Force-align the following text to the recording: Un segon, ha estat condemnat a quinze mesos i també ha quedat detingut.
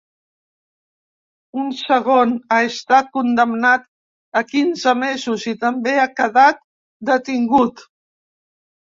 Un 1.63 1.65
segon, 1.81 2.31
ha 2.55 2.57
estat 2.69 3.11
condemnat 3.17 3.85
a 4.41 4.43
quinze 4.53 4.93
mesos 5.01 5.45
i 5.51 5.53
també 5.65 5.93
ha 5.97 6.07
quedat 6.21 6.63
detingut. 7.11 7.85